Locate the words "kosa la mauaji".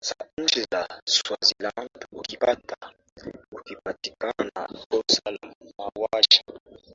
4.90-6.44